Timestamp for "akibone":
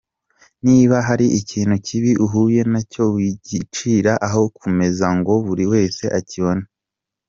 6.19-6.65